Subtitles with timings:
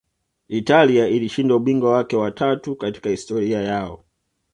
[0.47, 4.05] italia ilishinda ubingwa wake wa tatu katika historia yao